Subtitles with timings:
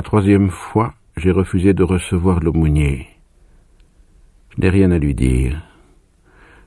[0.00, 3.06] la troisième fois, j'ai refusé de recevoir l'aumônier.
[4.48, 5.60] Je n'ai rien à lui dire.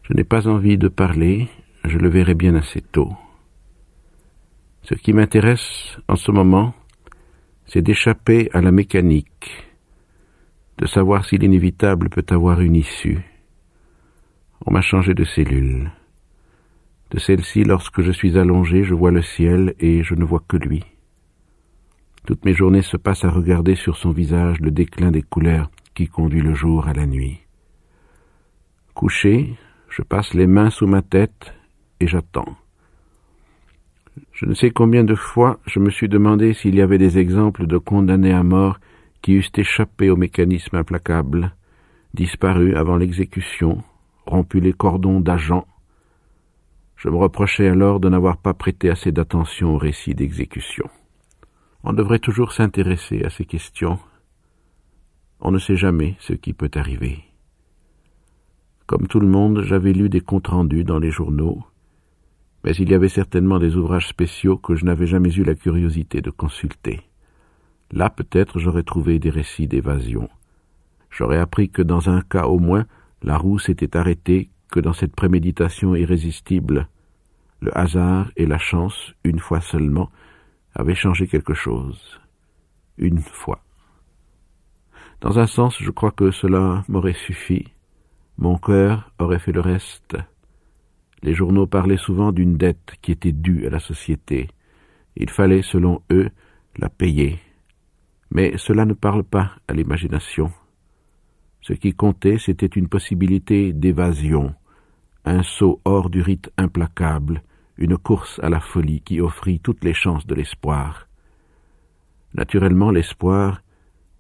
[0.04, 1.48] Je n'ai pas envie de parler,
[1.84, 3.12] je le verrai bien assez tôt.
[4.84, 6.76] Ce qui m'intéresse en ce moment,
[7.66, 9.50] c'est d'échapper à la mécanique,
[10.78, 13.24] de savoir si l'inévitable peut avoir une issue.
[14.64, 15.92] On m'a changé de cellule.
[17.10, 20.58] De celle-ci, lorsque je suis allongé, je vois le ciel et je ne vois que
[20.58, 20.84] lui.
[22.26, 26.08] Toutes mes journées se passent à regarder sur son visage le déclin des couleurs qui
[26.08, 27.42] conduit le jour à la nuit.
[28.94, 29.56] Couché,
[29.90, 31.54] je passe les mains sous ma tête
[32.00, 32.56] et j'attends.
[34.32, 37.68] Je ne sais combien de fois je me suis demandé s'il y avait des exemples
[37.68, 38.80] de condamnés à mort
[39.22, 41.54] qui eussent échappé au mécanisme implacable,
[42.14, 43.84] disparu avant l'exécution,
[44.26, 45.68] rompu les cordons d'agents.
[46.96, 50.90] Je me reprochais alors de n'avoir pas prêté assez d'attention au récit d'exécution.
[51.86, 54.00] On devrait toujours s'intéresser à ces questions.
[55.42, 57.26] On ne sait jamais ce qui peut arriver.
[58.86, 61.62] Comme tout le monde, j'avais lu des comptes rendus dans les journaux,
[62.64, 66.22] mais il y avait certainement des ouvrages spéciaux que je n'avais jamais eu la curiosité
[66.22, 67.02] de consulter.
[67.92, 70.30] Là peut-être j'aurais trouvé des récits d'évasion.
[71.10, 72.86] J'aurais appris que dans un cas au moins
[73.22, 76.88] la roue s'était arrêtée, que dans cette préméditation irrésistible,
[77.60, 80.10] le hasard et la chance, une fois seulement,
[80.74, 82.20] avaient changé quelque chose.
[82.98, 83.64] Une fois.
[85.22, 87.72] Dans un sens, je crois que cela m'aurait suffi.
[88.38, 90.18] Mon cœur aurait fait le reste.
[91.22, 94.50] Les journaux parlaient souvent d'une dette qui était due à la société.
[95.16, 96.30] Il fallait, selon eux,
[96.78, 97.40] la payer.
[98.32, 100.52] Mais cela ne parle pas à l'imagination.
[101.62, 104.54] Ce qui comptait, c'était une possibilité d'évasion,
[105.24, 107.44] un saut hors du rite implacable,
[107.78, 111.08] une course à la folie qui offrit toutes les chances de l'espoir.
[112.34, 113.62] Naturellement, l'espoir,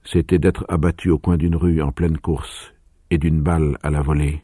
[0.03, 2.73] c'était d'être abattu au coin d'une rue en pleine course
[3.09, 4.43] et d'une balle à la volée.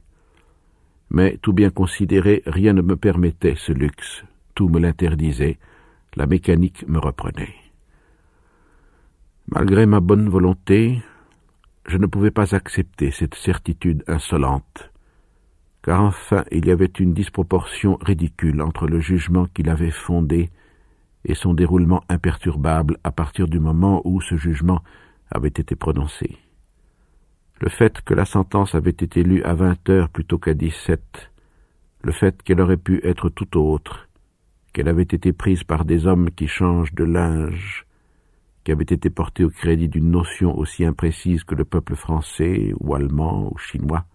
[1.09, 5.58] Mais, tout bien considéré, rien ne me permettait ce luxe, tout me l'interdisait,
[6.16, 7.56] la mécanique me reprenait.
[9.47, 11.02] Malgré ma bonne volonté,
[11.88, 14.89] je ne pouvais pas accepter cette certitude insolente,
[15.84, 20.50] car enfin il y avait une disproportion ridicule entre le jugement qu'il avait fondé
[21.25, 24.81] et son déroulement imperturbable à partir du moment où ce jugement
[25.31, 26.38] avait été prononcé.
[27.62, 31.31] Le fait que la sentence avait été lue à vingt heures plutôt qu'à dix-sept,
[32.01, 34.07] le fait qu'elle aurait pu être tout autre,
[34.72, 37.85] qu'elle avait été prise par des hommes qui changent de linge,
[38.63, 42.96] qui avait été portée au crédit d'une notion aussi imprécise que le peuple français ou
[42.96, 44.06] allemand ou chinois,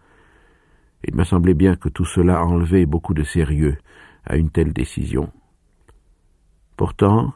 [1.07, 3.77] il me semblait bien que tout cela enlevait beaucoup de sérieux
[4.25, 5.33] à une telle décision.
[6.77, 7.33] Pourtant,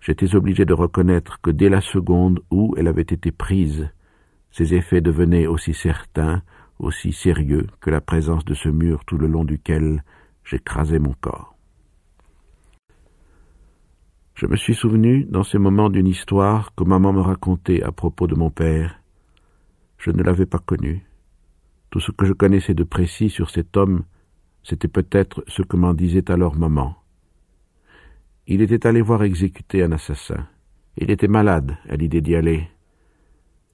[0.00, 3.90] j'étais obligé de reconnaître que dès la seconde où elle avait été prise,
[4.50, 6.42] ses effets devenaient aussi certains,
[6.78, 10.04] aussi sérieux que la présence de ce mur tout le long duquel
[10.44, 11.56] j'écrasais mon corps.
[14.34, 18.26] Je me suis souvenu dans ces moments d'une histoire que maman me racontait à propos
[18.26, 19.02] de mon père.
[19.98, 21.04] Je ne l'avais pas connu.
[21.90, 24.04] Tout ce que je connaissais de précis sur cet homme,
[24.62, 26.96] c'était peut-être ce que m'en disait alors maman.
[28.46, 30.46] Il était allé voir exécuter un assassin.
[30.96, 32.68] Il était malade à l'idée d'y aller.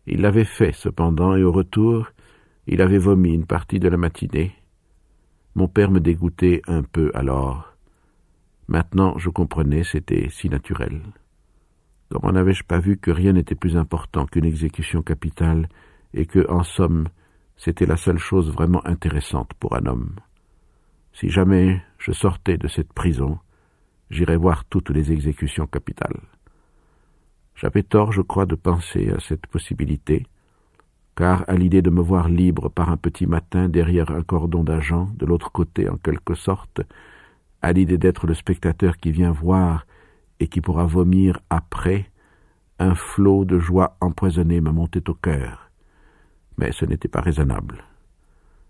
[0.07, 2.09] Il l'avait fait, cependant, et au retour,
[2.67, 4.55] il avait vomi une partie de la matinée.
[5.55, 7.75] Mon père me dégoûtait un peu alors.
[8.69, 11.01] Maintenant, je comprenais, c'était si naturel.
[12.11, 15.69] Comment n'avais-je pas vu que rien n'était plus important qu'une exécution capitale,
[16.15, 17.09] et que, en somme,
[17.57, 20.17] c'était la seule chose vraiment intéressante pour un homme.
[21.13, 23.39] Si jamais je sortais de cette prison,
[24.11, 26.21] j'irais voir toutes les exécutions capitales.
[27.55, 30.27] J'avais tort, je crois, de penser à cette possibilité,
[31.17, 35.09] car à l'idée de me voir libre par un petit matin derrière un cordon d'agents,
[35.17, 36.83] de l'autre côté en quelque sorte,
[37.63, 39.87] à l'idée d'être le spectateur qui vient voir
[40.39, 42.11] et qui pourra vomir après,
[42.79, 45.66] un flot de joie empoisonnée me montait au cœur.
[46.59, 47.85] Mais ce n'était pas raisonnable.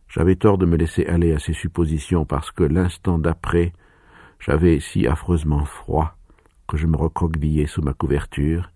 [0.09, 3.73] J'avais tort de me laisser aller à ces suppositions parce que l'instant d'après,
[4.39, 6.17] j'avais si affreusement froid
[6.69, 8.71] que je me recroquevillais sous ma couverture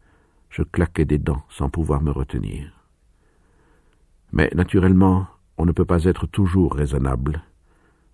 [0.50, 2.70] je claquais des dents sans pouvoir me retenir.
[4.32, 5.26] Mais naturellement,
[5.56, 7.42] on ne peut pas être toujours raisonnable.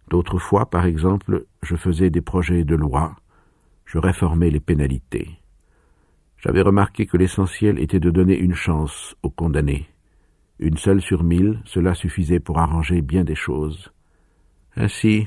[0.08, 3.16] D'autres fois, par exemple, je faisais des projets de loi,
[3.84, 5.40] je réformais les pénalités.
[6.38, 9.88] J'avais remarqué que l'essentiel était de donner une chance aux condamnés.
[10.58, 13.92] Une seule sur mille, cela suffisait pour arranger bien des choses.
[14.76, 15.26] Ainsi,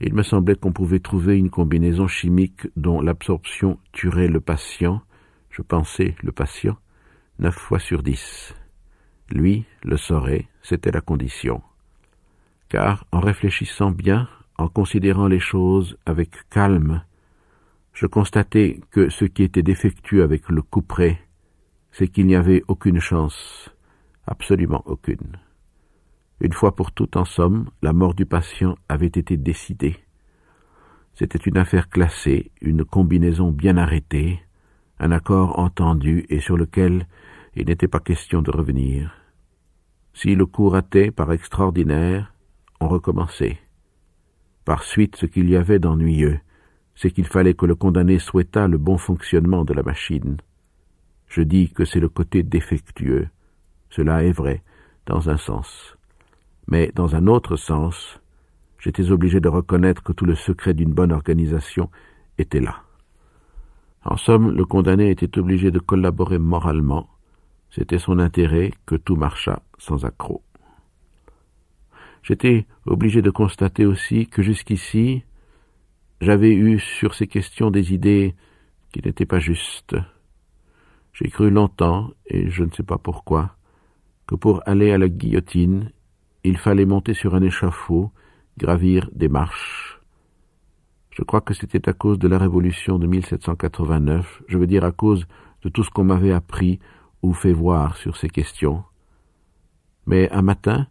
[0.00, 5.02] il me semblait qu'on pouvait trouver une combinaison chimique dont l'absorption tuerait le patient
[5.52, 6.76] je pensais, le patient,
[7.38, 8.54] neuf fois sur dix.
[9.30, 11.62] Lui le saurait, c'était la condition.
[12.68, 17.04] Car en réfléchissant bien, en considérant les choses avec calme,
[17.92, 21.20] je constatai que ce qui était défectueux avec le couperet,
[21.90, 23.70] c'est qu'il n'y avait aucune chance,
[24.26, 25.38] absolument aucune.
[26.40, 29.96] Une fois pour toutes, en somme, la mort du patient avait été décidée.
[31.14, 34.40] C'était une affaire classée, une combinaison bien arrêtée,
[34.98, 37.06] un accord entendu et sur lequel
[37.54, 39.12] il n'était pas question de revenir.
[40.14, 42.32] Si le coup ratait par extraordinaire,
[42.80, 43.58] on recommençait.
[44.64, 46.40] Par suite, ce qu'il y avait d'ennuyeux,
[46.94, 50.36] c'est qu'il fallait que le condamné souhaitât le bon fonctionnement de la machine.
[51.28, 53.28] Je dis que c'est le côté défectueux.
[53.92, 54.62] Cela est vrai,
[55.04, 55.98] dans un sens.
[56.66, 58.20] Mais dans un autre sens,
[58.78, 61.90] j'étais obligé de reconnaître que tout le secret d'une bonne organisation
[62.38, 62.84] était là.
[64.02, 67.10] En somme, le condamné était obligé de collaborer moralement.
[67.70, 70.42] C'était son intérêt que tout marchât sans accroc.
[72.22, 75.22] J'étais obligé de constater aussi que jusqu'ici,
[76.22, 78.34] j'avais eu sur ces questions des idées
[78.90, 79.96] qui n'étaient pas justes.
[81.12, 83.56] J'ai cru longtemps, et je ne sais pas pourquoi,
[84.26, 85.90] que pour aller à la guillotine,
[86.44, 88.10] il fallait monter sur un échafaud,
[88.58, 90.00] gravir des marches.
[91.10, 94.92] Je crois que c'était à cause de la révolution de 1789, je veux dire à
[94.92, 95.26] cause
[95.62, 96.80] de tout ce qu'on m'avait appris
[97.22, 98.82] ou fait voir sur ces questions.
[100.06, 100.86] Mais un matin,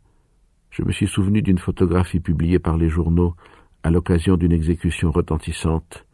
[0.70, 3.36] je me suis souvenu d'une photographie publiée par les journaux
[3.84, 6.06] à l'occasion d'une exécution retentissante.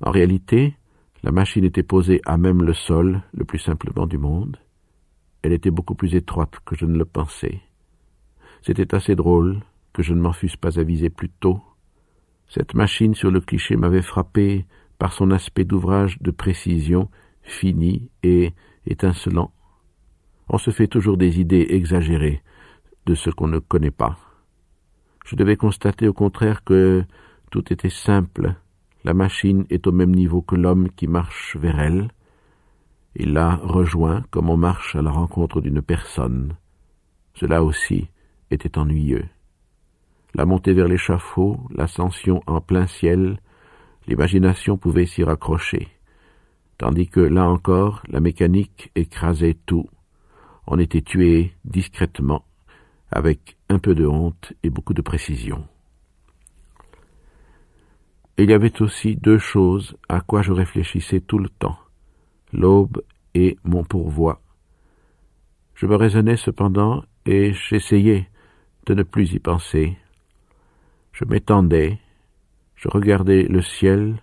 [0.00, 0.74] En réalité,
[1.22, 4.56] la machine était posée à même le sol, le plus simplement du monde.
[5.46, 7.60] Elle était beaucoup plus étroite que je ne le pensais.
[8.62, 9.60] C'était assez drôle
[9.92, 11.60] que je ne m'en fusse pas avisé plus tôt.
[12.48, 14.66] Cette machine sur le cliché m'avait frappé
[14.98, 17.08] par son aspect d'ouvrage de précision,
[17.42, 18.54] fini et
[18.88, 19.52] étincelant.
[20.48, 22.42] On se fait toujours des idées exagérées
[23.06, 24.18] de ce qu'on ne connaît pas.
[25.24, 27.04] Je devais constater au contraire que
[27.52, 28.56] tout était simple.
[29.04, 32.08] La machine est au même niveau que l'homme qui marche vers elle.
[33.16, 36.54] Il la rejoint comme on marche à la rencontre d'une personne.
[37.34, 38.08] Cela aussi
[38.50, 39.26] était ennuyeux
[40.36, 43.40] la montée vers l'échafaud, l'ascension en plein ciel,
[44.06, 45.88] l'imagination pouvait s'y raccrocher,
[46.76, 49.88] tandis que, là encore, la mécanique écrasait tout.
[50.66, 52.44] On était tué discrètement,
[53.10, 55.66] avec un peu de honte et beaucoup de précision.
[58.38, 61.78] il y avait aussi deux choses à quoi je réfléchissais tout le temps,
[62.56, 63.02] l'aube
[63.34, 64.40] et mon pourvoi.
[65.74, 68.28] Je me raisonnais cependant, et j'essayais
[68.86, 69.96] de ne plus y penser,
[71.12, 71.98] je m'étendais,
[72.76, 74.22] je regardais le ciel,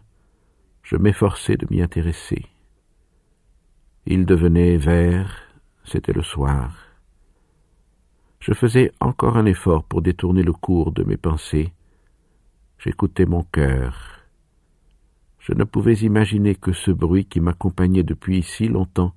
[0.84, 2.46] je m'efforçais de m'y intéresser.
[4.06, 5.42] Il devenait vert,
[5.86, 6.76] c'était le soir.
[8.40, 11.74] Je faisais encore un effort pour détourner le cours de mes pensées.
[12.78, 14.13] J'écoutais mon cœur.
[15.44, 19.14] Je ne pouvais imaginer que ce bruit qui m'accompagnait depuis si longtemps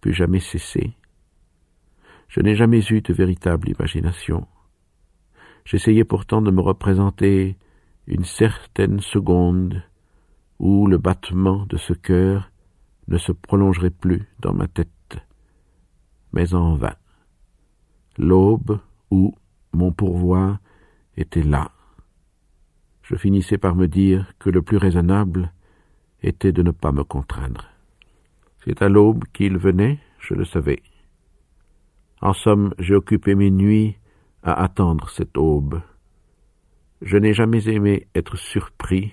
[0.00, 0.94] pût jamais cesser.
[2.28, 4.46] Je n'ai jamais eu de véritable imagination.
[5.66, 7.58] J'essayais pourtant de me représenter
[8.06, 9.82] une certaine seconde
[10.58, 12.50] où le battement de ce cœur
[13.08, 15.18] ne se prolongerait plus dans ma tête,
[16.32, 16.96] mais en vain.
[18.16, 19.34] L'aube où
[19.74, 20.60] mon pourvoi
[21.18, 21.72] était là.
[23.02, 25.52] Je finissais par me dire que le plus raisonnable
[26.22, 27.68] était de ne pas me contraindre.
[28.64, 30.82] C'est à l'aube qu'il venait, je le savais.
[32.20, 33.96] En somme, j'ai occupé mes nuits
[34.42, 35.80] à attendre cette aube.
[37.00, 39.12] Je n'ai jamais aimé être surpris.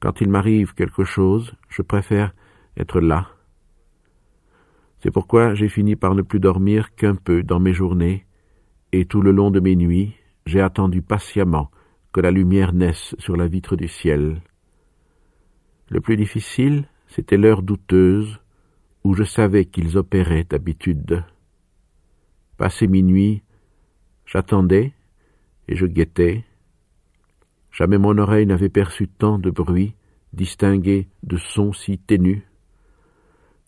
[0.00, 2.34] Quand il m'arrive quelque chose, je préfère
[2.76, 3.28] être là.
[5.00, 8.26] C'est pourquoi j'ai fini par ne plus dormir qu'un peu dans mes journées,
[8.92, 10.14] et tout le long de mes nuits,
[10.46, 11.70] j'ai attendu patiemment
[12.12, 14.40] que la lumière naisse sur la vitre du ciel.
[15.88, 18.40] Le plus difficile, c'était l'heure douteuse
[19.04, 21.24] où je savais qu'ils opéraient d'habitude.
[22.56, 23.42] Passé minuit,
[24.26, 24.92] J'attendais
[25.68, 26.44] et je guettais.
[27.70, 29.94] Jamais mon oreille n'avait perçu tant de bruit,
[30.32, 32.42] distingué de sons si ténus.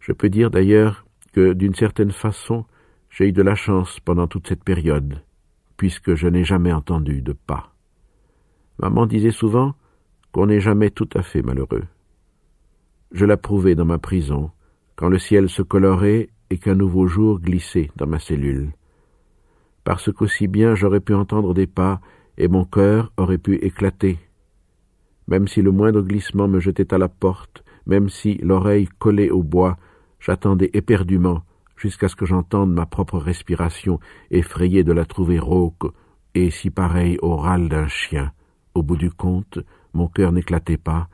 [0.01, 2.65] Je peux dire d'ailleurs que, d'une certaine façon,
[3.11, 5.23] j'ai eu de la chance pendant toute cette période,
[5.77, 7.73] puisque je n'ai jamais entendu de pas.
[8.81, 9.75] Maman disait souvent
[10.33, 11.85] qu'on n'est jamais tout à fait malheureux.
[13.13, 14.51] Je l'approuvais dans ma prison,
[14.97, 18.73] quand le ciel se colorait et qu'un nouveau jour glissait dans ma cellule
[19.89, 22.03] parce qu'aussi bien j'aurais pu entendre des pas
[22.37, 24.19] et mon cœur aurait pu éclater.
[25.29, 29.43] Même si le moindre glissement me jetait à la porte, même si l'oreille collée au
[29.43, 29.79] bois
[30.21, 31.43] J'attendais éperdument
[31.79, 33.99] jusqu'à ce que j'entende ma propre respiration,
[34.31, 35.91] effrayé de la trouver rauque
[36.35, 38.33] et si pareille au râle d'un chien.
[38.75, 39.59] Au bout du compte,
[39.95, 41.09] mon cœur n'éclatait pas,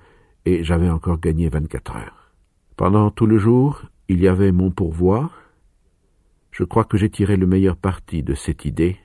[0.44, 2.32] et j'avais encore gagné vingt-quatre heures.
[2.76, 5.30] Pendant tout le jour, il y avait mon pourvoi.
[6.50, 8.96] Je crois que j'ai tiré le meilleur parti de cette idée.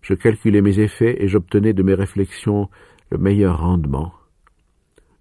[0.00, 2.68] Je calculais mes effets et j'obtenais de mes réflexions
[3.10, 4.12] le meilleur rendement.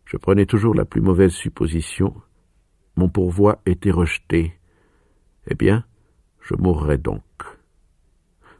[0.06, 2.14] Je prenais toujours la plus mauvaise supposition.
[2.96, 4.54] Mon pourvoi était rejeté.
[5.48, 5.86] Eh bien,
[6.42, 7.24] je mourrais donc.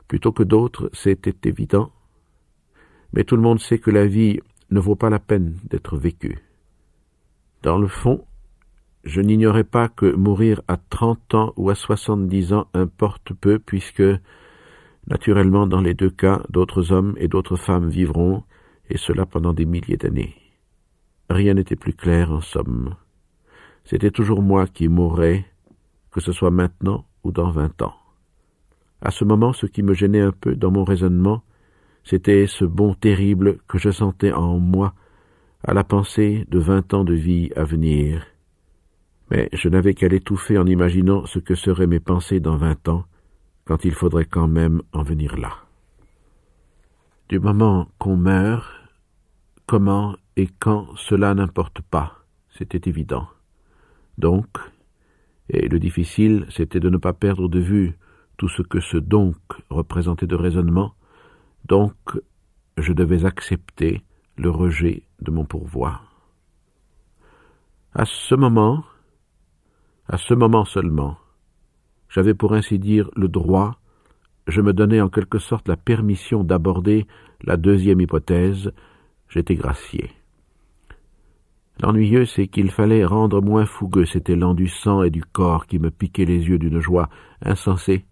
[0.08, 1.92] Plutôt que d'autres, c'était évident.
[3.14, 6.40] Mais tout le monde sait que la vie ne vaut pas la peine d'être vécue.
[7.62, 8.26] Dans le fond,
[9.04, 14.04] je n'ignorais pas que mourir à trente ans ou à soixante-dix ans importe peu, puisque,
[15.08, 18.44] naturellement, dans les deux cas, d'autres hommes et d'autres femmes vivront,
[18.90, 20.36] et cela pendant des milliers d'années.
[21.30, 22.96] Rien n'était plus clair, en somme.
[23.86, 25.46] C'était toujours moi qui mourrais,
[26.12, 27.96] que ce soit maintenant ou dans vingt ans.
[29.02, 31.44] À ce moment, ce qui me gênait un peu dans mon raisonnement,
[32.04, 34.94] c'était ce bon terrible que je sentais en moi
[35.64, 38.26] à la pensée de vingt ans de vie à venir.
[39.30, 43.06] Mais je n'avais qu'à l'étouffer en imaginant ce que seraient mes pensées dans vingt ans,
[43.66, 45.54] quand il faudrait quand même en venir là.
[47.30, 48.68] Du moment qu'on meurt,
[49.66, 53.28] comment et quand cela n'importe pas, c'était évident.
[54.18, 54.48] Donc,
[55.50, 57.94] et le difficile, c'était de ne pas perdre de vue
[58.38, 59.38] tout ce que ce donc
[59.70, 60.94] représentait de raisonnement,
[61.66, 61.94] donc
[62.78, 64.02] je devais accepter
[64.38, 66.02] le rejet de mon pourvoi.
[67.94, 68.84] À ce moment,
[70.08, 71.18] à ce moment seulement,
[72.10, 73.80] j'avais pour ainsi dire le droit,
[74.48, 77.06] je me donnais en quelque sorte la permission d'aborder
[77.44, 78.72] la deuxième hypothèse,
[79.30, 80.12] j'étais gracié.
[81.82, 85.80] L'ennuyeux, c'est qu'il fallait rendre moins fougueux cet élan du sang et du corps qui
[85.80, 87.10] me piquait les yeux d'une joie
[87.42, 88.06] insensée.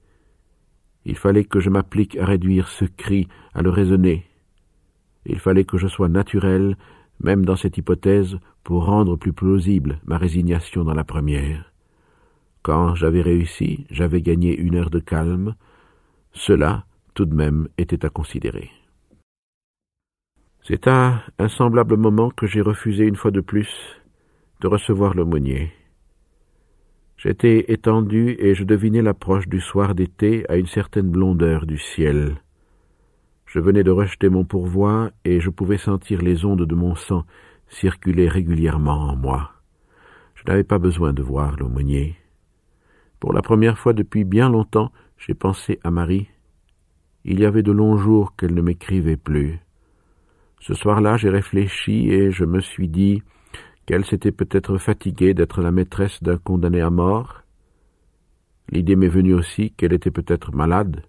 [1.06, 4.29] Il fallait que je m'applique à réduire ce cri, à le raisonner.
[5.30, 6.76] Il fallait que je sois naturel,
[7.20, 11.72] même dans cette hypothèse, pour rendre plus plausible ma résignation dans la première.
[12.64, 15.56] Quand j'avais réussi, j'avais gagné une heure de calme.
[16.34, 18.72] Cela, tout de même, était à considérer.
[20.64, 23.70] C'est à un semblable moment que j'ai refusé une fois de plus
[24.62, 25.72] de recevoir l'aumônier.
[27.18, 32.38] J'étais étendu et je devinais l'approche du soir d'été à une certaine blondeur du ciel.
[33.50, 37.26] Je venais de rejeter mon pourvoi et je pouvais sentir les ondes de mon sang
[37.68, 39.54] circuler régulièrement en moi.
[40.36, 42.16] Je n'avais pas besoin de voir l'aumônier.
[43.20, 46.28] Pour la première fois depuis bien longtemps, j'ai pensé à Marie.
[47.26, 49.60] Il y avait de longs jours qu'elle ne m'écrivait plus.
[50.60, 53.24] Ce soir-là, j'ai réfléchi et je me suis dit
[53.88, 57.42] qu'elle s'était peut-être fatiguée d'être la maîtresse d'un condamné à mort.
[58.70, 61.02] L'idée m'est venue aussi qu'elle était peut-être malade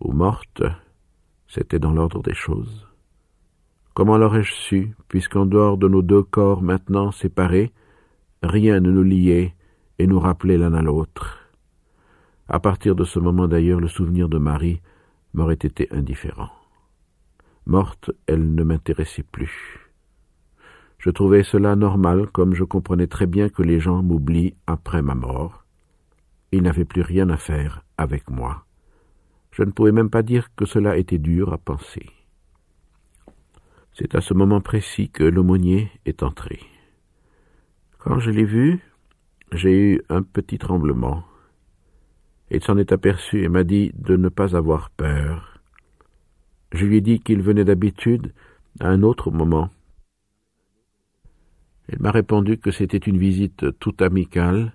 [0.00, 0.64] ou morte.
[1.54, 2.84] C'était dans l'ordre des choses.
[3.94, 7.72] Comment l'aurais-je su, puisqu'en dehors de nos deux corps maintenant séparés,
[8.42, 9.54] rien ne nous liait
[10.00, 11.38] et nous rappelait l'un à l'autre?
[12.48, 14.80] À partir de ce moment d'ailleurs, le souvenir de Marie
[15.32, 16.50] m'aurait été indifférent.
[17.66, 19.78] Morte, elle ne m'intéressait plus.
[20.98, 25.14] Je trouvais cela normal, comme je comprenais très bien que les gens m'oublient après ma
[25.14, 25.64] mort.
[26.50, 28.63] Ils n'avaient plus rien à faire avec moi.
[29.54, 32.10] Je ne pouvais même pas dire que cela était dur à penser.
[33.92, 36.58] C'est à ce moment précis que l'aumônier est entré.
[37.98, 38.80] Quand je l'ai vu,
[39.52, 41.22] j'ai eu un petit tremblement.
[42.50, 45.60] Il s'en est aperçu et m'a dit de ne pas avoir peur.
[46.72, 48.32] Je lui ai dit qu'il venait d'habitude
[48.80, 49.70] à un autre moment.
[51.92, 54.74] Il m'a répondu que c'était une visite tout amicale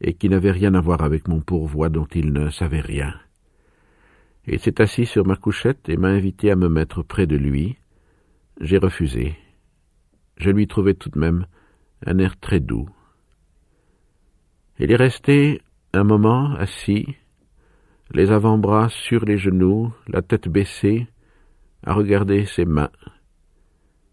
[0.00, 3.14] et qui n'avait rien à voir avec mon pourvoi dont il ne savait rien.
[4.46, 7.76] Il s'est assis sur ma couchette et m'a invité à me mettre près de lui.
[8.60, 9.36] J'ai refusé.
[10.36, 11.46] Je lui trouvais tout de même
[12.04, 12.88] un air très doux.
[14.78, 17.06] Il est resté un moment assis,
[18.12, 21.06] les avant-bras sur les genoux, la tête baissée,
[21.84, 22.90] à regarder ses mains.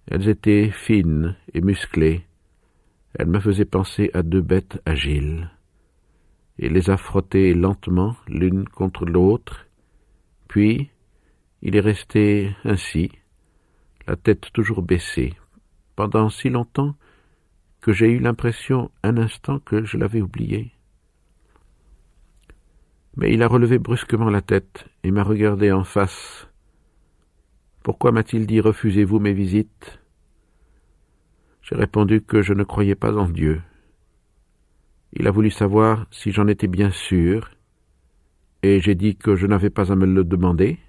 [0.07, 2.25] Elles étaient fines et musclées.
[3.15, 5.49] Elles me faisaient penser à deux bêtes agiles.
[6.59, 9.65] Il les a frottées lentement l'une contre l'autre,
[10.49, 10.91] puis
[11.61, 13.09] il est resté ainsi,
[14.05, 15.35] la tête toujours baissée,
[15.95, 16.95] pendant si longtemps
[17.79, 20.73] que j'ai eu l'impression un instant que je l'avais oublié.
[23.15, 26.49] Mais il a relevé brusquement la tête et m'a regardé en face
[27.83, 29.99] pourquoi m'a-t-il dit refusez-vous mes visites?
[31.61, 33.61] J'ai répondu que je ne croyais pas en Dieu.
[35.13, 37.49] Il a voulu savoir si j'en étais bien sûr,
[38.63, 40.79] et j'ai dit que je n'avais pas à me le demander.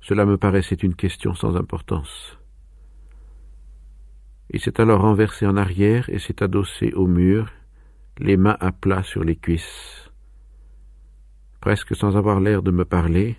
[0.00, 2.38] Cela me paraissait une question sans importance.
[4.50, 7.50] Il s'est alors renversé en arrière et s'est adossé au mur,
[8.18, 10.10] les mains à plat sur les cuisses.
[11.60, 13.36] Presque sans avoir l'air de me parler,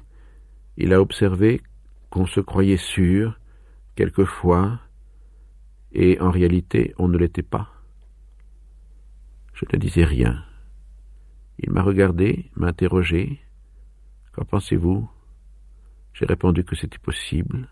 [0.77, 1.61] il a observé
[2.09, 3.39] qu'on se croyait sûr,
[3.95, 4.79] quelquefois,
[5.91, 7.69] et en réalité on ne l'était pas.
[9.53, 10.43] Je ne disais rien.
[11.61, 13.39] Il m'a regardé, m'a interrogé.
[14.31, 15.09] Qu'en pensez-vous?
[16.13, 17.67] J'ai répondu que c'était possible.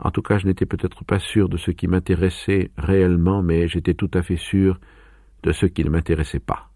[0.00, 3.94] En tout cas, je n'étais peut-être pas sûr de ce qui m'intéressait réellement, mais j'étais
[3.94, 4.80] tout à fait sûr
[5.44, 6.70] de ce qui ne m'intéressait pas.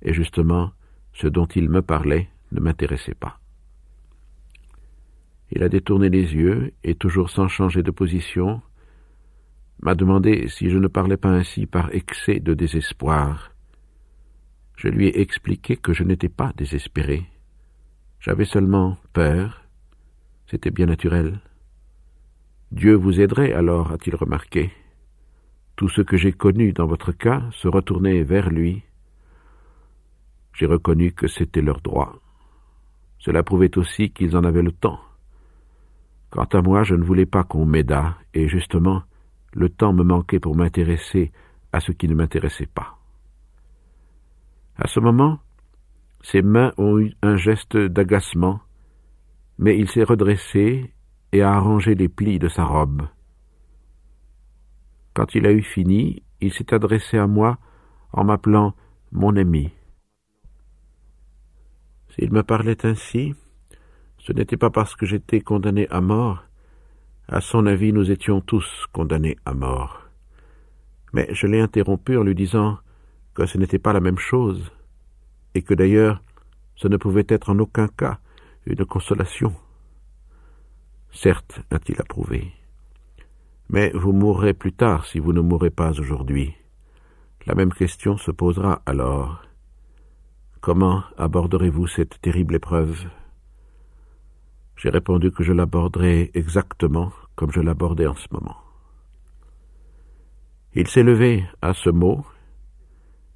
[0.00, 0.72] Et justement,
[1.12, 3.38] ce dont il me parlait ne m'intéressait pas.
[5.50, 8.62] Il a détourné les yeux, et toujours sans changer de position,
[9.82, 13.52] m'a demandé si je ne parlais pas ainsi par excès de désespoir.
[14.78, 17.26] Je lui ai expliqué que je n'étais pas désespéré.
[18.20, 19.64] J'avais seulement peur.
[20.46, 21.40] C'était bien naturel.
[22.70, 24.70] Dieu vous aiderait alors, a-t-il remarqué.
[25.74, 28.84] Tout ce que j'ai connu dans votre cas se retournait vers lui.
[30.52, 32.20] J'ai reconnu que c'était leur droit.
[33.18, 35.00] Cela prouvait aussi qu'ils en avaient le temps.
[36.30, 39.02] Quant à moi, je ne voulais pas qu'on m'aidât, et justement,
[39.54, 41.32] le temps me manquait pour m'intéresser
[41.72, 42.97] à ce qui ne m'intéressait pas.
[44.78, 45.40] À ce moment,
[46.22, 48.60] ses mains ont eu un geste d'agacement,
[49.58, 50.94] mais il s'est redressé
[51.32, 53.08] et a arrangé les plis de sa robe.
[55.14, 57.58] Quand il a eu fini, il s'est adressé à moi
[58.12, 58.74] en m'appelant
[59.10, 59.72] mon ami.
[62.10, 63.34] S'il me parlait ainsi,
[64.18, 66.44] ce n'était pas parce que j'étais condamné à mort.
[67.26, 70.02] À son avis, nous étions tous condamnés à mort.
[71.12, 72.78] Mais je l'ai interrompu en lui disant
[73.38, 74.72] que ce n'était pas la même chose,
[75.54, 76.20] et que d'ailleurs
[76.74, 78.18] ce ne pouvait être en aucun cas
[78.66, 79.54] une consolation.
[81.12, 82.52] Certes, a-t-il approuvé.
[83.68, 86.52] Mais vous mourrez plus tard si vous ne mourrez pas aujourd'hui.
[87.46, 89.40] La même question se posera alors.
[90.60, 93.06] Comment aborderez-vous cette terrible épreuve?
[94.74, 98.56] J'ai répondu que je l'aborderais exactement comme je l'abordais en ce moment.
[100.74, 102.26] Il s'est levé à ce mot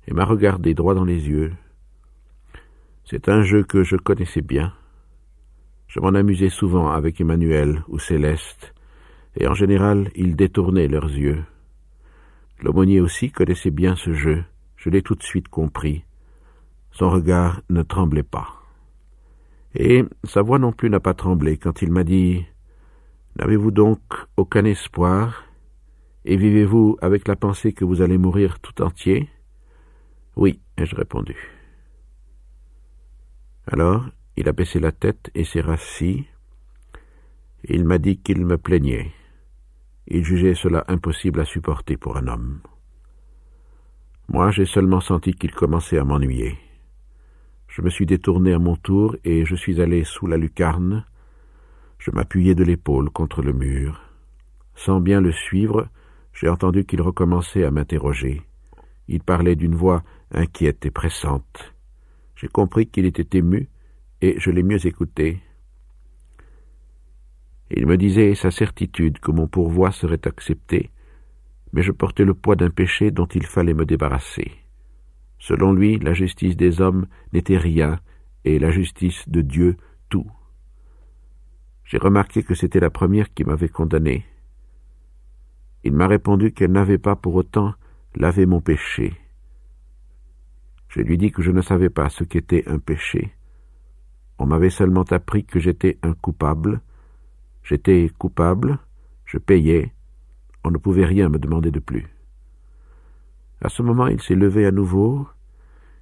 [0.06, 1.52] et m'a regardé droit dans les yeux.
[3.04, 4.72] C'est un jeu que je connaissais bien.
[5.86, 8.74] Je m'en amusais souvent avec Emmanuel ou Céleste,
[9.36, 11.44] et en général ils détournaient leurs yeux.
[12.60, 14.44] L'aumônier aussi connaissait bien ce jeu,
[14.76, 16.04] je l'ai tout de suite compris.
[16.90, 18.48] Son regard ne tremblait pas.
[19.74, 22.44] Et sa voix non plus n'a pas tremblé quand il m'a dit
[23.36, 24.00] N'avez-vous donc
[24.36, 25.44] aucun espoir?
[26.24, 29.28] Et vivez-vous avec la pensée que vous allez mourir tout entier?
[30.36, 31.36] Oui, ai-je répondu.
[33.66, 36.26] Alors, il a baissé la tête et s'est rassis.
[37.64, 39.12] Il m'a dit qu'il me plaignait.
[40.08, 42.60] Il jugeait cela impossible à supporter pour un homme.
[44.28, 46.58] Moi, j'ai seulement senti qu'il commençait à m'ennuyer.
[47.68, 51.04] Je me suis détourné à mon tour et je suis allé sous la lucarne.
[51.98, 54.00] Je m'appuyai de l'épaule contre le mur.
[54.74, 55.88] Sans bien le suivre,
[56.32, 58.42] j'ai entendu qu'il recommençait à m'interroger.
[59.12, 61.74] Il parlait d'une voix inquiète et pressante.
[62.34, 63.68] J'ai compris qu'il était ému
[64.22, 65.42] et je l'ai mieux écouté.
[67.70, 70.90] Il me disait sa certitude que mon pourvoi serait accepté,
[71.74, 74.50] mais je portais le poids d'un péché dont il fallait me débarrasser.
[75.38, 78.00] Selon lui, la justice des hommes n'était rien,
[78.44, 79.76] et la justice de Dieu
[80.08, 80.30] tout.
[81.84, 84.24] J'ai remarqué que c'était la première qui m'avait condamné.
[85.84, 87.74] Il m'a répondu qu'elle n'avait pas pour autant
[88.14, 89.14] lavé mon péché.
[90.88, 93.34] Je lui dis que je ne savais pas ce qu'était un péché,
[94.42, 96.80] on m'avait seulement appris que j'étais un coupable.
[97.62, 98.80] J'étais coupable,
[99.24, 99.92] je payais,
[100.64, 102.08] on ne pouvait rien me demander de plus.
[103.60, 105.28] À ce moment, il s'est levé à nouveau,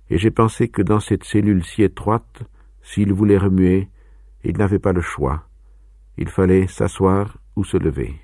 [0.09, 2.43] et j'ai pensé que dans cette cellule si étroite,
[2.81, 3.91] s'il voulait remuer,
[4.43, 5.47] il n'avait pas le choix.
[6.17, 8.19] Il fallait s'asseoir ou se lever.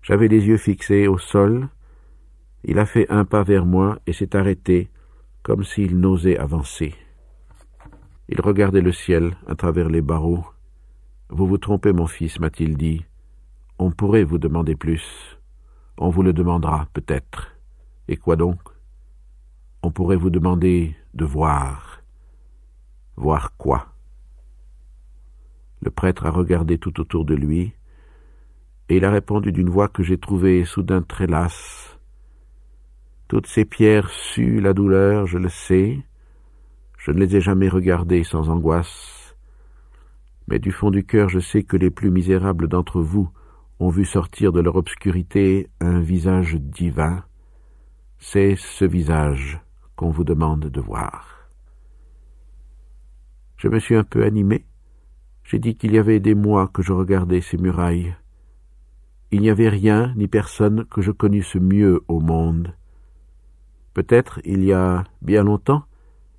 [0.00, 1.68] J'avais les yeux fixés au sol.
[2.64, 4.90] Il a fait un pas vers moi et s'est arrêté,
[5.42, 6.94] comme s'il n'osait avancer.
[8.28, 10.44] Il regardait le ciel à travers les barreaux.
[11.30, 13.04] Vous vous trompez, mon fils, m'a-t-il dit.
[13.78, 15.38] On pourrait vous demander plus.
[15.96, 17.56] On vous le demandera, peut-être.
[18.08, 18.60] Et quoi donc?
[19.82, 22.02] On pourrait vous demander de voir.
[23.16, 23.94] Voir quoi?
[25.82, 27.72] Le prêtre a regardé tout autour de lui,
[28.90, 31.89] et il a répondu d'une voix que j'ai trouvée soudain très lasse.
[33.30, 36.00] Toutes ces pierres suent la douleur, je le sais.
[36.98, 39.36] Je ne les ai jamais regardées sans angoisse.
[40.48, 43.30] Mais du fond du cœur, je sais que les plus misérables d'entre vous
[43.78, 47.22] ont vu sortir de leur obscurité un visage divin.
[48.18, 49.60] C'est ce visage
[49.94, 51.48] qu'on vous demande de voir.
[53.58, 54.66] Je me suis un peu animé.
[55.44, 58.12] J'ai dit qu'il y avait des mois que je regardais ces murailles.
[59.30, 62.74] Il n'y avait rien ni personne que je connusse mieux au monde.
[63.94, 65.84] Peut-être, il y a bien longtemps,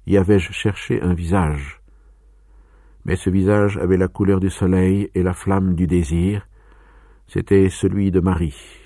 [0.08, 1.82] y avais-je cherché un visage.
[3.06, 6.48] Mais ce visage avait la couleur du soleil et la flamme du désir.
[7.28, 8.80] C'était celui de Marie.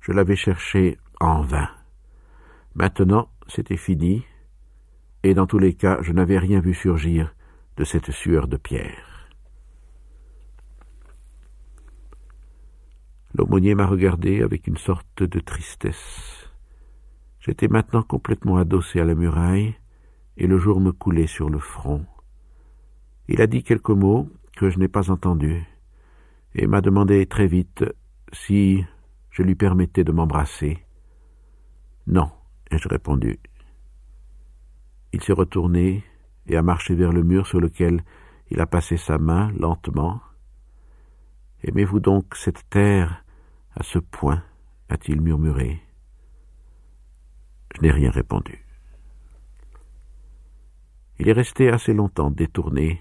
[0.00, 1.68] Je l'avais cherché en vain.
[2.74, 4.24] Maintenant, c'était fini,
[5.22, 7.34] et dans tous les cas, je n'avais rien vu surgir
[7.76, 9.28] de cette sueur de pierre.
[13.34, 16.41] L'aumônier m'a regardé avec une sorte de tristesse.
[17.44, 19.74] J'étais maintenant complètement adossé à la muraille,
[20.36, 22.06] et le jour me coulait sur le front.
[23.26, 25.64] Il a dit quelques mots que je n'ai pas entendus,
[26.54, 27.84] et m'a demandé très vite
[28.32, 28.84] si
[29.30, 30.78] je lui permettais de m'embrasser.
[32.06, 32.30] Non,
[32.70, 33.40] ai-je répondu.
[35.12, 36.04] Il s'est retourné
[36.46, 38.04] et a marché vers le mur sur lequel
[38.52, 40.20] il a passé sa main lentement.
[41.64, 43.24] Aimez-vous donc cette terre
[43.74, 44.44] à ce point
[44.88, 45.80] a-t-il murmuré.
[47.74, 48.64] Je n'ai rien répondu.
[51.18, 53.00] Il est resté assez longtemps détourné.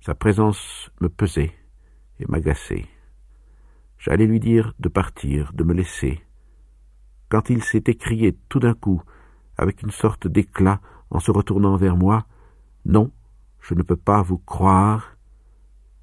[0.00, 1.54] Sa présence me pesait
[2.20, 2.86] et m'agaçait.
[3.98, 6.22] J'allais lui dire de partir, de me laisser,
[7.34, 9.02] quand il s'est écrié tout d'un coup,
[9.56, 12.26] avec une sorte d'éclat, en se retournant vers moi,
[12.84, 13.10] Non,
[13.60, 15.16] je ne peux pas vous croire.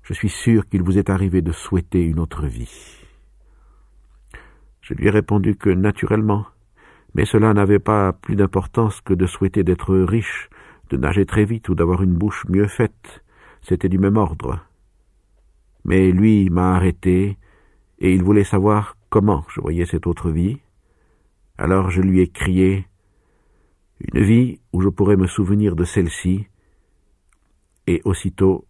[0.02, 2.98] Je suis sûr qu'il vous est arrivé de souhaiter une autre vie.
[4.82, 6.46] Je lui ai répondu que naturellement,
[7.14, 10.50] mais cela n'avait pas plus d'importance que de souhaiter d'être riche,
[10.90, 13.24] de nager très vite ou d'avoir une bouche mieux faite.
[13.62, 14.60] C'était du même ordre.
[15.84, 17.38] Mais lui m'a arrêté,
[18.00, 20.60] et il voulait savoir comment je voyais cette autre vie.
[21.58, 22.88] Alors je lui ai crié
[24.00, 26.48] Une vie où je pourrais me souvenir de celle-ci,
[27.88, 28.66] et aussitôt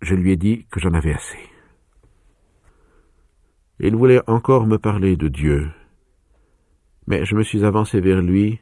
[0.00, 1.38] je lui ai dit que j'en avais assez.
[3.78, 5.70] Il voulait encore me parler de Dieu,
[7.06, 8.60] mais je me suis avancé vers lui,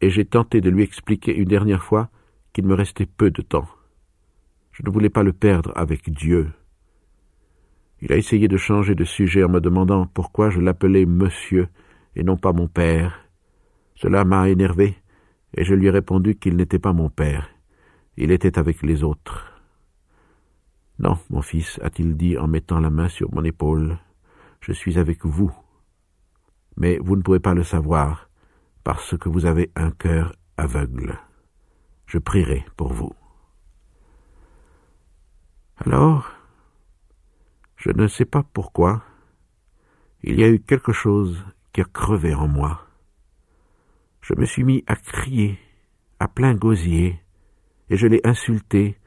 [0.00, 2.10] et j'ai tenté de lui expliquer une dernière fois
[2.52, 3.68] qu'il me restait peu de temps.
[4.72, 6.50] Je ne voulais pas le perdre avec Dieu.
[8.00, 11.68] Il a essayé de changer de sujet en me demandant pourquoi je l'appelais monsieur
[12.14, 13.28] et non pas mon père.
[13.96, 14.96] Cela m'a énervé,
[15.56, 17.48] et je lui ai répondu qu'il n'était pas mon père.
[18.16, 19.52] Il était avec les autres.
[21.00, 23.98] Non, mon fils, a-t-il dit en mettant la main sur mon épaule,
[24.60, 25.52] je suis avec vous
[26.78, 28.30] mais vous ne pouvez pas le savoir,
[28.84, 31.18] parce que vous avez un cœur aveugle.
[32.06, 33.12] Je prierai pour vous.
[35.84, 36.30] Alors,
[37.76, 39.02] je ne sais pas pourquoi,
[40.22, 42.86] il y a eu quelque chose qui a crevé en moi.
[44.20, 45.58] Je me suis mis à crier,
[46.20, 47.20] à plein gosier,
[47.90, 48.98] et je l'ai insulté,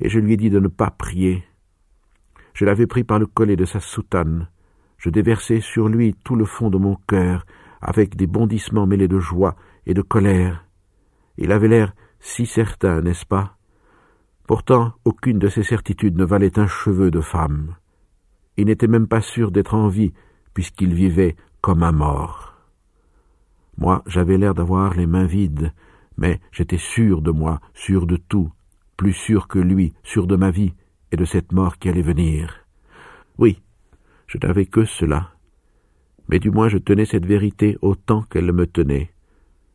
[0.00, 1.44] et je lui ai dit de ne pas prier.
[2.54, 4.48] Je l'avais pris par le collet de sa soutane,
[4.98, 7.46] je déversai sur lui tout le fond de mon cœur,
[7.80, 9.56] avec des bondissements mêlés de joie
[9.86, 10.64] et de colère.
[11.38, 13.56] Il avait l'air si certain, n'est-ce pas?
[14.46, 17.76] Pourtant, aucune de ces certitudes ne valait un cheveu de femme.
[18.56, 20.12] Il n'était même pas sûr d'être en vie,
[20.54, 22.54] puisqu'il vivait comme un mort.
[23.76, 25.72] Moi, j'avais l'air d'avoir les mains vides,
[26.16, 28.50] mais j'étais sûr de moi, sûr de tout,
[28.96, 30.72] plus sûr que lui, sûr de ma vie
[31.12, 32.66] et de cette mort qui allait venir.
[33.36, 33.60] Oui,
[34.36, 35.30] je n'avais que cela.
[36.28, 39.10] Mais du moins je tenais cette vérité autant qu'elle me tenait.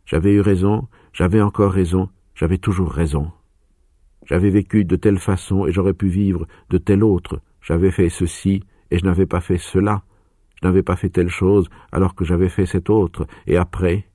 [0.06, 3.32] J'avais eu raison, j'avais encore raison, j'avais toujours raison.
[4.26, 7.42] J'avais vécu de telle façon et j'aurais pu vivre de telle autre.
[7.62, 10.04] J'avais fait ceci et je n'avais pas fait cela.
[10.62, 13.26] Je n'avais pas fait telle chose alors que j'avais fait cette autre.
[13.48, 14.10] Et après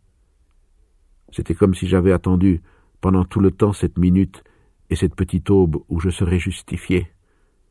[1.33, 2.63] C'était comme si j'avais attendu
[3.01, 4.45] pendant tout le temps cette minute
[4.91, 7.09] et cette petite aube où je serais justifié.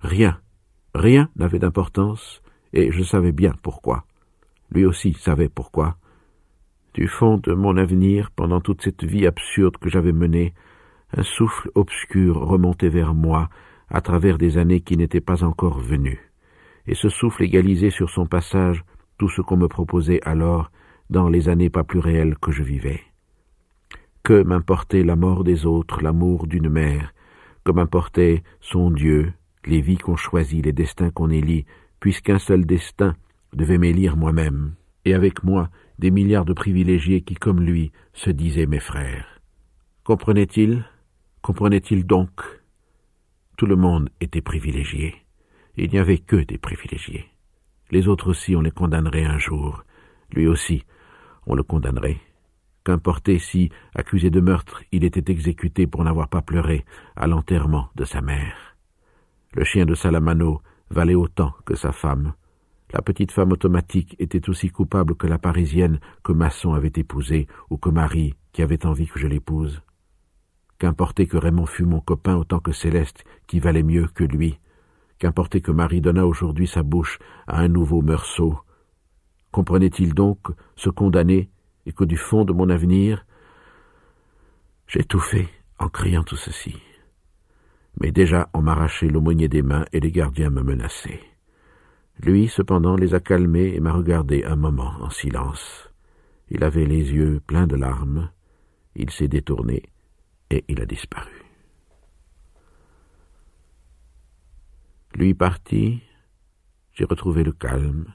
[0.02, 0.42] Rien,
[0.94, 2.42] rien n'avait d'importance,
[2.76, 4.04] et je savais bien pourquoi.
[4.72, 5.98] Lui aussi savait pourquoi.
[6.94, 10.54] Du fond de mon avenir, pendant toute cette vie absurde que j'avais menée,
[11.16, 13.50] un souffle obscur remontait vers moi
[13.90, 16.32] à travers des années qui n'étaient pas encore venues,
[16.88, 18.84] et ce souffle égalisait sur son passage
[19.18, 20.72] tout ce qu'on me proposait alors
[21.10, 23.02] dans les années pas plus réelles que je vivais.
[24.24, 27.14] Que m'importait la mort des autres, l'amour d'une mère,
[27.64, 29.32] que m'importait son Dieu,
[29.66, 31.66] les vies qu'on choisit, les destins qu'on élit,
[32.06, 33.15] puisqu'un seul destin
[33.52, 38.68] devait m'élire moi-même, et avec moi des milliards de privilégiés qui, comme lui, se disaient
[38.68, 39.41] mes frères.
[40.04, 40.86] Comprenait-il?
[41.41, 42.30] Comprenait-il donc?
[43.58, 45.15] Tout le monde était privilégié.
[45.78, 47.26] Il n'y avait que des privilégiés.
[47.89, 49.84] Les autres aussi, on les condamnerait un jour.
[50.32, 50.84] Lui aussi,
[51.48, 52.22] on le condamnerait.
[52.84, 58.06] Qu'importait si, accusé de meurtre, il était exécuté pour n'avoir pas pleuré à l'enterrement de
[58.06, 58.78] sa mère.
[59.54, 62.34] Le chien de Salamano valait autant que sa femme.
[62.93, 67.78] La petite femme automatique était aussi coupable que la parisienne que Masson avait épousée ou
[67.78, 69.82] que Marie qui avait envie que je l'épouse.
[70.78, 74.60] Qu'importait que Raymond fût mon copain autant que Céleste qui valait mieux que lui.
[75.19, 78.60] Qu'importait que Marie donnât aujourd'hui sa bouche à un nouveau meursault.
[79.52, 80.39] Comprenait-il donc
[80.76, 81.50] ce condamné
[81.86, 83.26] et que du fond de mon avenir,
[84.88, 86.76] fait en criant tout ceci?
[88.00, 91.22] Mais déjà on m'arrachait l'aumônier des mains et les gardiens me menaçaient.
[92.20, 95.90] Lui, cependant, les a calmés et m'a regardé un moment en silence.
[96.50, 98.30] Il avait les yeux pleins de larmes,
[98.96, 99.84] il s'est détourné
[100.50, 101.32] et il a disparu.
[105.14, 106.02] Lui parti,
[106.94, 108.14] j'ai retrouvé le calme.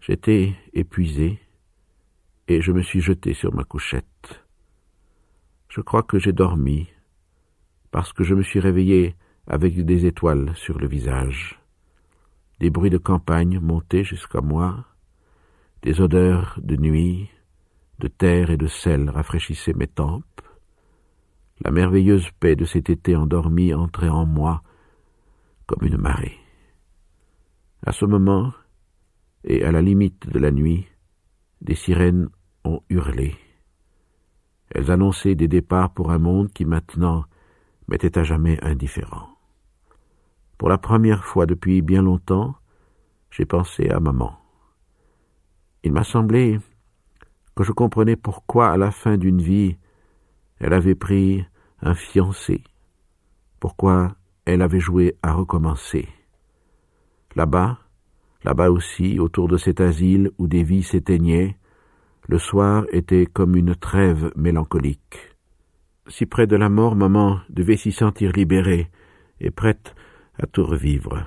[0.00, 1.40] J'étais épuisé
[2.48, 4.44] et je me suis jeté sur ma couchette.
[5.68, 6.88] Je crois que j'ai dormi
[7.94, 9.14] parce que je me suis réveillé
[9.46, 11.60] avec des étoiles sur le visage.
[12.58, 14.84] Des bruits de campagne montaient jusqu'à moi,
[15.82, 17.30] des odeurs de nuit,
[18.00, 20.40] de terre et de sel rafraîchissaient mes tempes.
[21.60, 24.64] La merveilleuse paix de cet été endormi entrait en moi
[25.66, 26.40] comme une marée.
[27.86, 28.52] À ce moment,
[29.44, 30.84] et à la limite de la nuit,
[31.60, 32.28] des sirènes
[32.64, 33.36] ont hurlé.
[34.70, 37.26] Elles annonçaient des départs pour un monde qui maintenant
[37.88, 39.28] m'était à jamais indifférent.
[40.58, 42.54] Pour la première fois depuis bien longtemps,
[43.30, 44.38] j'ai pensé à maman.
[45.82, 46.60] Il m'a semblé
[47.54, 49.76] que je comprenais pourquoi, à la fin d'une vie,
[50.58, 51.44] elle avait pris
[51.82, 52.64] un fiancé,
[53.60, 56.08] pourquoi elle avait joué à recommencer.
[57.34, 57.78] Là-bas,
[58.44, 61.58] là-bas aussi, autour de cet asile où des vies s'éteignaient,
[62.28, 65.33] le soir était comme une trêve mélancolique
[66.08, 68.90] si près de la mort, maman devait s'y sentir libérée
[69.40, 69.94] et prête
[70.38, 71.26] à tout revivre.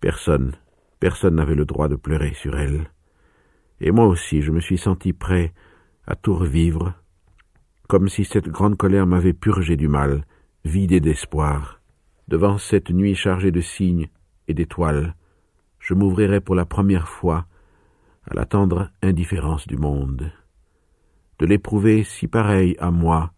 [0.00, 0.52] Personne,
[1.00, 2.90] personne n'avait le droit de pleurer sur elle.
[3.80, 5.52] Et moi aussi, je me suis senti prêt
[6.06, 6.94] à tout revivre,
[7.88, 10.24] comme si cette grande colère m'avait purgé du mal,
[10.64, 11.80] vidé d'espoir.
[12.28, 14.08] Devant cette nuit chargée de signes
[14.48, 15.14] et d'étoiles,
[15.78, 17.46] je m'ouvrirais pour la première fois
[18.28, 20.32] à la tendre indifférence du monde.
[21.38, 23.32] De l'éprouver si pareil à moi,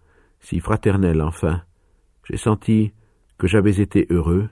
[0.48, 1.60] si fraternel enfin,
[2.24, 2.94] j'ai senti
[3.36, 4.48] que j'avais été heureux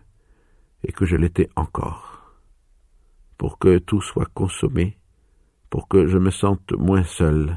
[0.85, 2.37] et que je l'étais encore.
[3.39, 4.99] Pour que tout soit consommé,
[5.71, 7.57] pour que je me sente moins seul,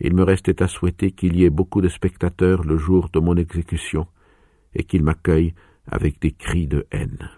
[0.00, 3.36] il me restait à souhaiter qu'il y ait beaucoup de spectateurs le jour de mon
[3.36, 4.08] exécution
[4.74, 5.54] et qu'ils m'accueillent
[5.86, 7.30] avec des cris de haine.